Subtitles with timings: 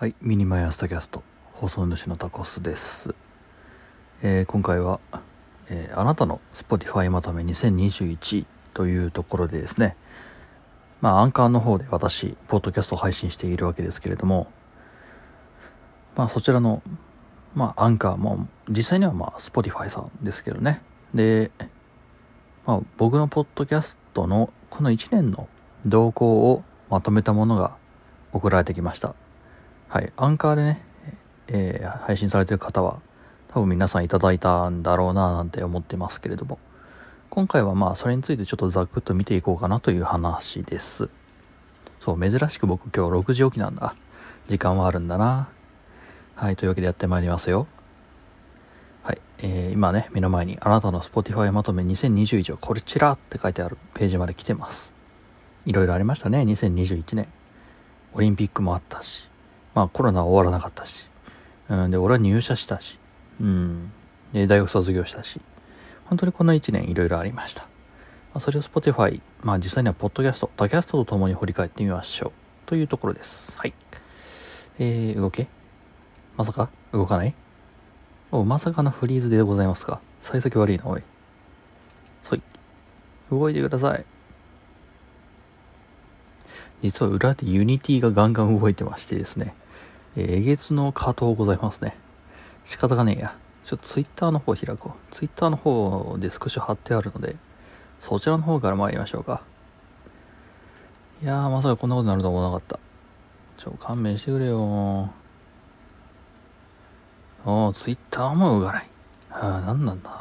[0.00, 3.14] はい、ミニマイ朝tacast 放送主のタコスです、
[4.22, 4.98] えー今回は、
[5.68, 9.98] えーあなたの Spotify まとめ2021というところでですね。
[11.02, 14.50] まあアンカーの方で私ポッドキャストを配信しているわけですけれども
[16.16, 16.82] まあそちらの
[17.54, 20.80] まあアンカーも実際にはまあ Spotify さんですけどね。
[21.12, 21.50] で
[22.64, 25.46] まあ僕のポッドキャストのこの1年の
[25.84, 27.76] 動向をまとめたものが
[28.32, 29.14] 送られてきました。
[29.90, 30.80] はい、アンカーでね、
[31.48, 33.00] えー配信されてる方は
[33.48, 36.60] 多分皆さんいただいたんだろうななんて思ってますけれども。
[37.28, 41.08] 今回はまあそれについてちょっとざくっと見ていこうかなという話です。
[41.98, 43.96] そう珍しく僕今日6時起きなんだ。
[44.46, 45.48] 時間はあるんだな。
[46.36, 47.66] はいというわけでやってまいりますよ。
[49.02, 54.92] はい、えー今ね目の前にあなたの Spotify まとめ2021をこちらって書いてあるページまで来てます。
[55.66, 57.26] いろいろありましたね2021年。
[58.12, 59.29] オリンピックもあったし。
[59.80, 61.06] まあコロナは終わらなかったし。
[61.70, 62.98] うん、で、俺は入社したし。
[63.40, 63.90] うん。
[64.34, 65.40] で、大学卒業したし。
[66.04, 67.62] 本当にこの1年いろいろありました。
[67.62, 67.68] ま
[68.34, 72.32] あ、それを Spotify、まあ実際にはポッドキャスト、タキャストと共に振り返ってみましょう。
[72.66, 73.56] というところです。
[73.56, 73.72] はい。
[74.78, 75.48] えー、動け？
[76.36, 76.68] まさか？
[76.92, 77.34] 動かない？
[78.30, 80.02] お、まさかのフリーズでございますか？
[80.20, 81.02] 幸先悪いな、おい。
[82.22, 82.42] そい。
[83.30, 84.04] 動いてください。
[86.82, 89.54] 実は裏で Unity がガンガン動いてましてですね、
[90.16, 91.96] えーえげつの加藤ございますね。
[92.64, 93.36] 仕方がねえや。
[93.64, 95.14] ちょっとツイッターの方開こう。
[95.14, 97.36] ツイッターの方で少し貼ってあるので、
[98.00, 99.42] そちらの方から参りましょうか。
[101.22, 102.78] いやー、まさかこんなことになると思わなかった。
[103.58, 108.88] ちょ、勘弁してくれよおー、ツイッターも動かない。
[109.28, 110.10] はあ、なんなんだ。
[110.10, 110.16] よ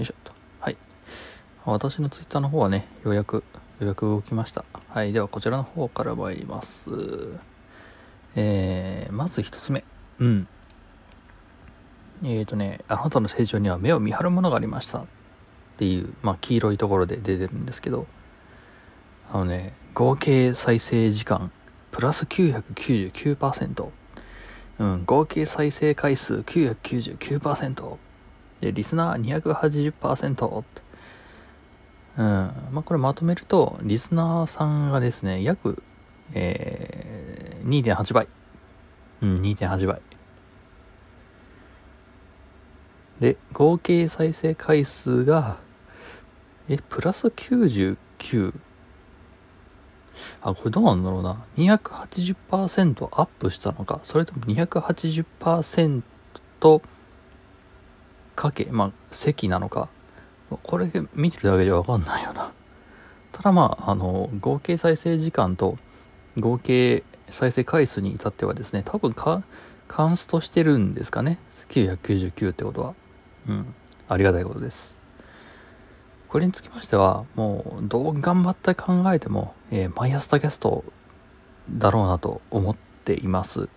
[0.00, 0.32] いしょっと。
[0.60, 0.76] はい。
[1.64, 3.44] 私のツイッターの方はね、ようやく、
[3.78, 4.64] ようやく動きました。
[4.88, 5.12] はい。
[5.12, 6.90] では、こちらの方から参ります。
[8.34, 9.84] えー、まず一つ目。
[10.18, 10.48] うん。
[12.22, 15.00] えーとね、あなたの成長には目を見張るものがありました。
[15.00, 15.04] っ
[15.76, 18.06] ていう、まあ、黄色いところで出てるんですけど、
[19.30, 21.52] あのね、合計再生時間、
[21.90, 23.90] プラス999%。
[24.78, 27.96] うん、合計再生回数999%。
[28.60, 30.64] で、リスナー280%。
[32.16, 32.24] うん。
[32.72, 35.82] まあ、これまとめると、リスナーさんがですね、約、
[36.32, 38.28] えー、2.8倍。
[39.22, 40.00] うん、2.8倍。
[43.20, 45.58] で、合計再生回数が、
[46.68, 48.54] え、プラス99。
[50.40, 51.44] あ、これどうなんだろうな。
[51.56, 56.02] 280%アップしたのか、それとも280%
[58.34, 59.88] かけ、まあ、席なのか。
[60.50, 62.52] これ見てるだけじゃわかんないよな。
[63.32, 65.76] ただまあ、あの、合計再生時間と
[66.38, 69.42] 合計再生回数に至ってはですね、多分か、
[69.88, 71.38] カンストしてるんですかね。
[71.70, 72.94] 999ってことは。
[73.48, 73.74] うん。
[74.08, 74.96] ありがたいことです。
[76.28, 80.84] これにつきましては、もう、どう頑張って考えても、えー、 MY朝tacast
[81.70, 83.68] だろうなと思っています。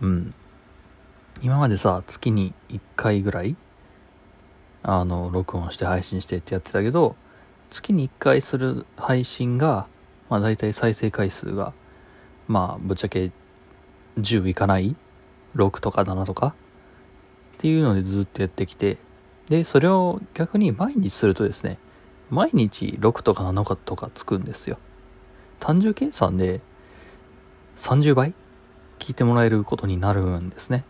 [0.00, 0.34] うん。
[1.42, 3.56] 今までさ、月に1回ぐらい
[4.82, 7.16] あの、録音して配信してってやってたけど、
[7.70, 9.86] 月に1回する配信が、
[10.30, 11.72] まあ大体再生回数が、
[12.46, 13.30] まあぶっちゃけ
[14.18, 14.96] 10いかない
[15.56, 16.48] ?6 とか7とか？
[16.48, 18.98] っていうのでずっとやってきて、
[19.48, 21.78] で、それを逆に毎日するとですね、
[22.30, 24.78] 毎日6とか7日とかつくんですよ。
[25.58, 26.60] 単純計算で
[27.78, 28.34] 30倍
[28.98, 30.84] 聞いてもらえることになるんですね。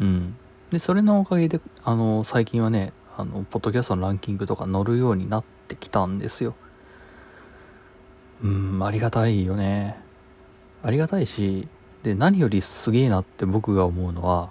[0.00, 0.36] うん。
[0.70, 6.54] で、それのおかげで、あの、最近はね、あの、ポッドキャストのランキングとか乗るようになってきたんですよ。
[8.42, 9.96] うん、ありがたいよね。
[10.82, 11.68] ありがたいし、
[12.02, 14.50] で、何よりすげえなって僕が思うのは、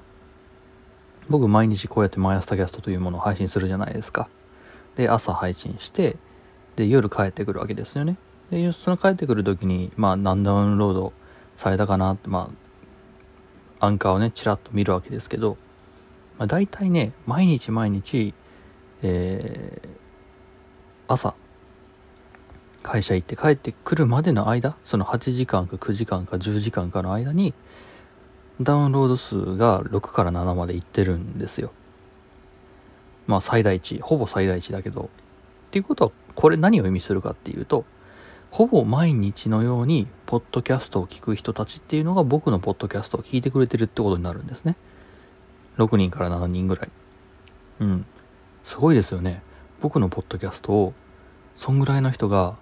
[1.30, 4.30] 僕毎日こうやってマイアスキャストというものを配信するじゃないですか。
[4.96, 6.16] で、朝配信して、
[6.78, 8.18] で、夜帰ってくるわけですよね。
[8.50, 11.14] で、その帰ってくる時に、まあ、何ダウンロード
[11.58, 12.50] されたかなって、ま
[13.80, 15.58] あ、アンカーをね、チラッと見るわけですけど、
[16.38, 18.34] まあ、大体ね、毎日毎日、
[19.04, 19.90] えー、
[21.08, 21.36] 朝、
[22.84, 27.54] 会社行って帰ってくるまでの間、その8時間か9時間か10時間かの間に、
[28.62, 31.72] ダウンロード数が6から7までいってるんですよ。
[33.28, 35.10] まあ最大値、ほぼ最大値だけど。
[35.68, 37.86] っていうことは、これ何を意味するかっていうと、
[38.50, 44.76] ほぼ毎日のように、ポッドキャストを聞く人たちっていうのが僕のポッドキャストを聞いてくれてるってことになるんですね。
[45.78, 46.90] 6人から7人ぐらい。
[47.80, 48.06] うん。
[48.72, 49.42] すごいですよね。
[49.82, 50.94] 僕のポッドキャストを、
[51.58, 52.56] そんぐらいの人が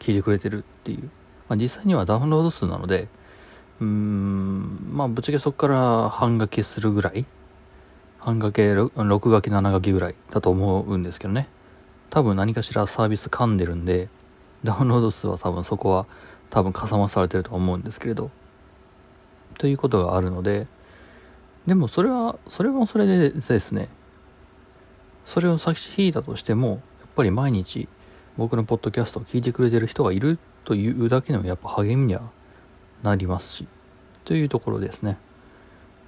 [0.00, 1.08] 聞いてくれてるっていう。
[1.48, 3.06] まあ、実際にはダウンロード数なので、
[3.80, 7.26] うーん、まあ、ぶっちゃけそこから半掛けするぐらい、
[8.18, 11.48] 半掛け、6掛け、7掛けぐらいだと思うんですけどね。
[12.10, 14.08] 多分何かしらサービス噛んでるんで、
[14.64, 16.06] ダウンロード数は多分そこは
[16.50, 18.32] 多分かさ増されてると思うんですけれど。
[19.58, 20.66] ということがあるので、
[21.68, 23.88] でもそれは、それもそれでですね、
[25.26, 26.78] それを差し引いたとしても、やっ
[27.14, 27.88] ぱり毎日
[28.36, 32.22] 僕のポッドキャストを聞いてくれてる人がいるというだけでもやっぱ励みには
[33.02, 33.66] なりますし、
[34.24, 35.18] というところですね。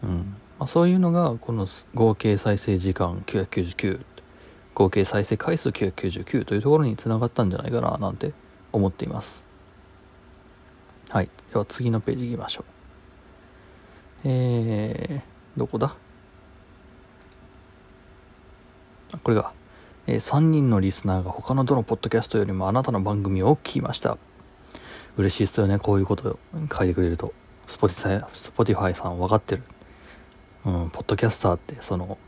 [0.03, 0.37] うん。
[0.59, 4.01] まあ、そういうのが、この合計再生時間999、
[4.75, 8.33] 合計再生回数999というところにつながったんじゃないかな、なんて
[8.73, 9.45] 思っています。
[11.11, 11.31] はい。
[11.53, 12.65] では次のページ行きましょう。
[14.25, 15.97] えー、どこだ？
[19.23, 19.53] これが、
[20.07, 24.19] えー、3人のリスナーが他のどのポッドキャストよりもあなたの番組を聞きました。
[25.17, 26.39] 嬉しいですよね、こういうことを
[26.77, 27.33] 書いてくれると。
[27.67, 29.63] Spotify、さん分かってる。
[30.67, 32.19] うん、ポッドキャスターって、その、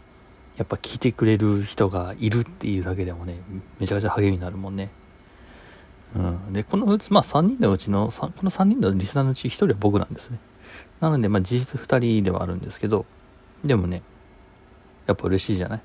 [0.57, 3.41] やっぱ聞いてくれる人がいるっていうだけでもね、
[3.79, 4.91] めちゃくちゃ励みになるもんね。
[6.15, 6.53] うん。
[6.53, 10.39] で、このうち、まあ3人のうちの、この3人のリスナーのうち1人は僕なんですね。
[11.01, 13.05] なので、まあ事実2人ではあるんですけど、
[13.65, 14.03] でもね、
[15.07, 15.81] やっぱ嬉しいじゃない？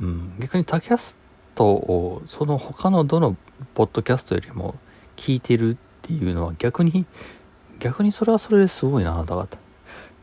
[0.00, 0.34] うん。
[0.38, 3.36] 逆に tacastを、その他のどの
[3.74, 4.74] ポッドキャストよりも
[5.16, 7.04] 聞いてるっていうのは逆に、
[7.78, 9.58] 逆にそれはそれですごいな、あなた方。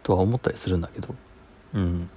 [0.03, 1.15] とは思ったりするんだけど。
[1.73, 2.09] うん。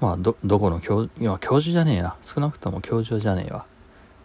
[0.00, 2.16] まあ、ど、どこの教、今教授じゃねえな。
[2.24, 3.66] 少なくとも教授じゃねえわ。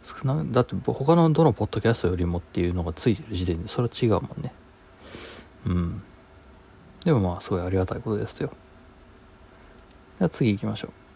[0.03, 4.53] 少な、だって他のどのポッドキャストよりもっていうのがついてる時点でそれは違うもんね。
[5.65, 6.01] うん。
[7.03, 8.51] でもまあ、すごいありがたいことですよ。
[10.19, 11.06] では次行きましょう。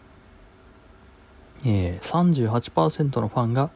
[1.64, 3.70] えー、38%のファンが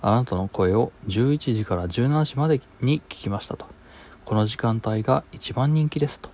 [0.00, 3.66] あなたの声を11時から17時までに聞きましたと。
[4.24, 6.30] この時間帯が一番人気ですと。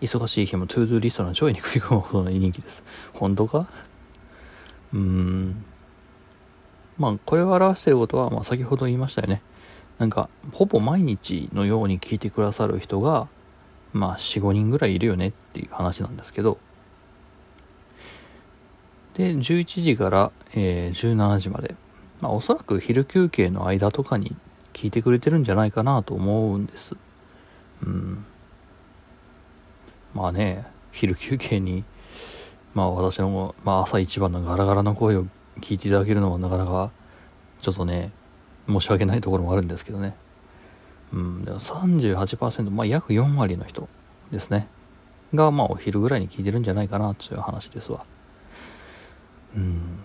[0.00, 2.82] 忙しい日も ToDo リストの上位に食い込むほどの人気です。
[3.12, 3.68] 本当か？
[4.92, 5.64] うーん。
[6.98, 9.42] まあ、これを表していることは、まあ、先ほど言いましたよね。
[9.98, 13.28] なんか、ほぼ毎日のように聞いてくださる人が、
[13.92, 16.58] まあ、4、5人ぐらいいるよねっていう話なんですけど、
[19.14, 21.74] で、11時から、えー、17時まで。
[22.20, 24.36] まあ、おそらく昼休憩の間とかに
[24.72, 26.96] 聞いてくれてるんじゃないかなと思うんです。
[27.84, 28.24] うん。
[30.14, 31.84] まあね、昼休憩に、
[32.74, 35.26] まあ私の、まあ朝一番のガラガラの声を
[35.60, 36.90] 聞いていただけるのはなかなか、
[37.60, 38.12] ちょっとね、
[38.68, 40.14] 申し訳ないところもあるんですけどね。
[41.12, 43.88] うん、でも38%、まあ約4割の人
[44.30, 44.68] ですね。
[45.34, 48.04] が、まあお昼ぐらいに聞いてるんじゃないかなっていう話ですわ。
[49.56, 49.98] うん。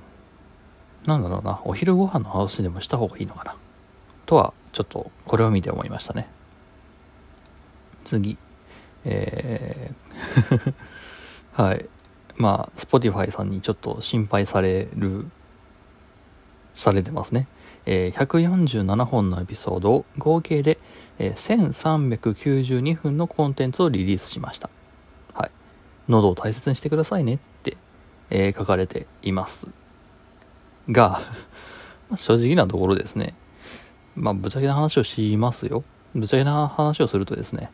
[1.05, 3.55] なんだろうな、お昼ご飯の話でもした方がいいのかな。
[4.25, 6.27] とは、ちょっとこれを見て思いましたね。
[8.03, 8.37] 次。
[9.05, 10.73] えー
[11.53, 11.85] はい。
[12.35, 15.25] まあ、Spotify さんにちょっと心配される、
[16.75, 17.47] されてますね。
[17.85, 20.77] えー、147本のエピソードを合計で、
[21.17, 24.69] えー、1392分のコンテンツをリリースしました。
[25.33, 25.51] はい。
[26.07, 27.77] 喉を大切にしてくださいねって、
[28.29, 29.67] えー、書かれています。
[30.89, 31.21] が、
[32.15, 33.35] 正直なところですね。
[34.15, 35.83] まあ、ぶっちゃけな話をしますよ。
[36.13, 37.71] ぶっちゃけな話をするとですね、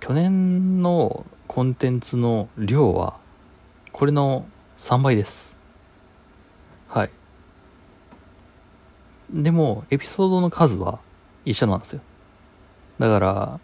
[0.00, 3.18] 去年のコンテンツの量は、
[3.92, 5.56] これの3倍です。
[6.88, 7.10] はい。
[9.30, 11.00] でも、エピソードの数は
[11.44, 12.00] 一緒なんですよ。
[12.98, 13.60] だから、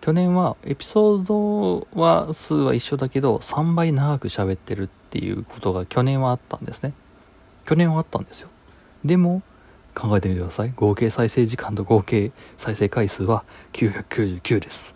[0.00, 6.92] 去年はエピソードは数は一緒だけど、3倍長く喋ってるっていうことが去年はあったんですね。
[7.64, 8.50] 去年はあったんですよ。
[9.02, 9.42] でも、
[9.94, 10.72] 考えてみてください。
[10.76, 14.94] 合計再生時間と合計再生回数は999です。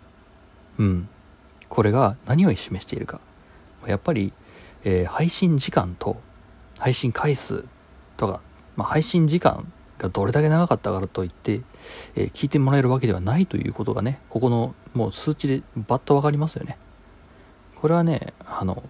[0.77, 1.09] うん。
[1.69, 3.19] これが何を示しているか。
[3.87, 4.31] やっぱり、
[4.83, 6.17] えー、配信時間と
[6.77, 7.65] 配信回数
[8.15, 8.41] とか、
[8.75, 11.61] まあ、配信時間がどれだけ長かったからといって、
[12.15, 16.77] えー、聞いてもらえるわけではないということがね、ここのもう数値でバッとわかりますよね。
[17.81, 18.83] これはね、あの、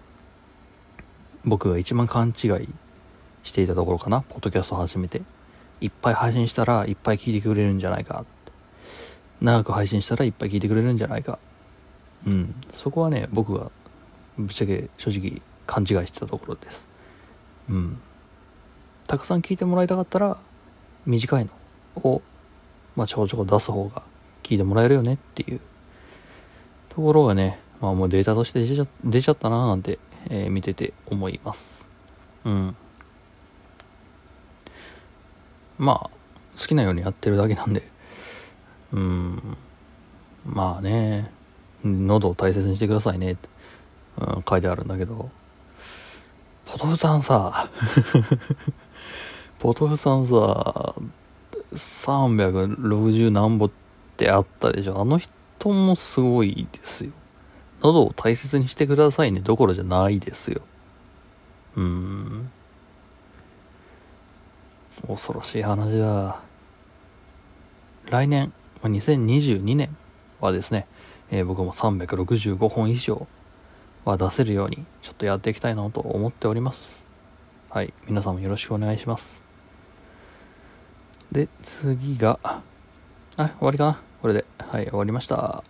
[1.44, 2.68] 僕が一番勘違い
[3.42, 5.22] していたところかな、ポッドキャストを始めて。
[5.80, 8.24] いっぱい配信したらいっぱい聞いてくれるんじゃないか。
[9.40, 11.38] 長く配信したらいっぱい聞いてくれるんじゃないか。
[12.26, 12.54] うん。
[12.72, 13.70] そこはね、僕が
[14.38, 16.88] ぶっちゃけ正直勘違いしてたところです。
[17.68, 18.00] うん。
[19.08, 20.36] たくさん聞いてもらいたかったら、
[21.04, 21.50] 短いの
[22.08, 22.22] を、
[22.94, 24.02] まあ、ちょこちょこ出す方が
[24.44, 25.60] 聞いてもらえるよねっていう
[26.90, 29.98] ところがね、まあもうデータとして出ちゃ出ちゃったなーなんて、
[30.30, 31.86] えー、見てて思います。
[32.44, 32.76] うん。
[35.78, 36.10] まあ、
[36.58, 37.82] 好きなようにやってるだけなんで、
[38.92, 39.56] うん。
[40.44, 41.30] まあね。
[41.84, 43.32] 喉を大切にしてくださいね。
[43.32, 43.48] って、
[44.18, 45.30] うん、書いてあるんだけど。
[46.66, 47.68] ポトフさんさ。
[49.58, 50.94] ポトフさんさ
[51.72, 53.70] 360何歩っ
[54.16, 55.00] てあったでしょ。
[55.00, 55.32] あの人
[55.70, 57.12] もすごいですよ
[57.82, 59.40] 喉を大切にしてくださいね。
[59.40, 60.62] どころじゃないですよ。
[61.76, 62.50] うーん。
[65.08, 66.40] 恐ろしい話だ。
[68.10, 69.96] 来年2022年
[70.40, 70.86] はですね、
[71.30, 73.26] えー、僕も365本以上
[74.04, 76.96] は出せるようにちょっとやっていきたいなと思っております。
[77.68, 77.92] はい。
[78.06, 79.42] 皆さんもよろしくお願いします。
[81.32, 82.62] で次があ
[83.36, 84.00] 終わりかな。
[84.20, 84.44] これで。
[84.58, 85.64] はい終わりました。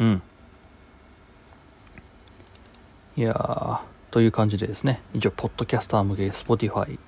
[0.00, 0.22] うん。
[3.16, 3.80] いやー
[4.10, 6.98] という感じでですね一応ポッドキャスター向け Spotify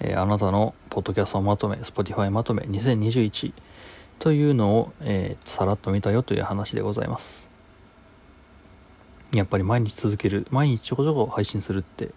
[0.00, 3.52] えー、あなたのポッドキャストまとめ Spotify まとめ2021
[4.18, 7.48] というのを、えー、さらっと見たよという話でございます。
[9.32, 12.10] やっぱり毎日続ける毎日ちょこちょこ配信するって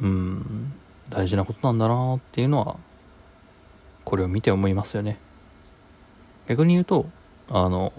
[0.00, 0.72] うん
[1.10, 2.76] 大事なことなんだなーっていうのは
[4.04, 5.18] これを見て思いますよね。
[6.46, 7.06] 逆に言うと
[7.50, 7.92] あの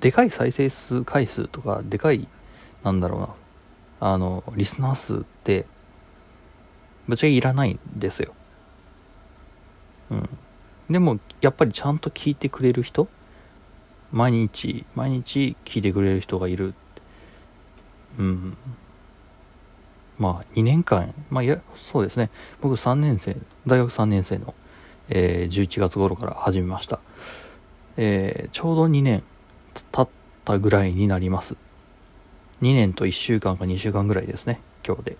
[0.00, 2.28] でかい再生数回数とかでかい
[2.82, 3.28] なんだろうな。
[4.00, 5.66] あのリスナー数って
[7.06, 8.32] ぶっちゃけいらないんですよ。
[10.10, 10.28] うん。
[10.88, 13.08] でもやっぱりちゃんと聞いてくれる人？
[14.12, 16.74] 毎日毎日聞いてくれる人がいる。
[18.18, 18.56] うん。
[20.18, 22.30] まあ2年間まあいやそうですね。
[22.60, 24.54] 僕3年生大学3年生の、
[25.08, 27.00] えー、11月頃から始めました。
[27.96, 29.22] えー、ちょうど2年
[29.92, 30.08] 経っ
[30.44, 31.56] たぐらいになります。
[32.62, 34.60] 2年と1週間か2週間ぐらいですね。
[34.86, 35.16] 今日で。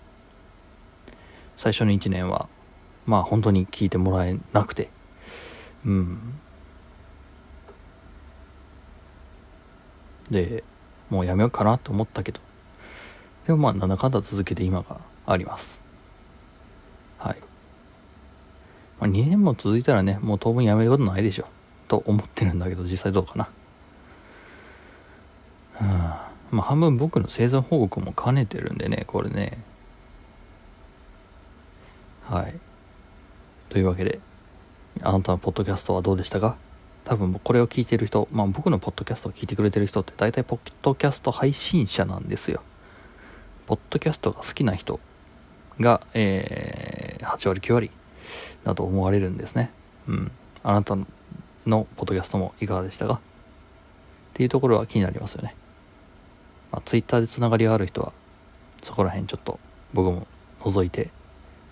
[1.57, 2.47] 最初の1年は
[3.05, 4.89] まあ本当に聞いてもらえなくて。
[5.85, 6.39] うん。
[10.29, 10.63] で
[11.09, 12.39] もうやめようかなと思ったけど。
[13.47, 15.81] でもまあなんだかんだ続けて今があります。
[17.17, 17.37] はい、
[18.99, 21.47] まあ、2年も続いたらねもう当分やめることないでしょ。
[21.87, 23.49] と思ってるんだけど実際どうかな。
[26.51, 29.57] まあ半分僕の生存報告も兼ねてるんでねこれね
[32.25, 32.55] はい
[33.69, 34.19] というわけで
[35.01, 36.57] あなたのポッドキャストはどうでしたか？
[37.05, 42.61] 多分これを聞いてる人、まあ僕のポッドキャストを聞いてくれてる人って大体ポッドキャスト配信者なんですよ。
[43.65, 44.99] ポッドキャストが好きな人
[45.79, 47.91] が、えー、8割9割
[48.65, 49.71] だと思われるんですね。
[50.07, 50.31] うん。
[50.63, 50.95] あなた
[51.65, 53.13] のポッドキャストもいかがでしたか？
[53.13, 53.19] っ
[54.33, 55.55] ていうところは気になりますよね。
[56.71, 58.13] まあ、ツイッターでつながりがある人は、
[58.81, 59.59] そこら辺ちょっと
[59.93, 60.27] 僕も
[60.61, 61.09] 覗いて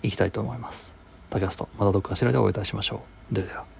[0.02, 0.94] いきたいと思います。
[1.30, 3.34] tacast、またどっかしらでお会いいたしましょう。
[3.34, 3.79] ではでは。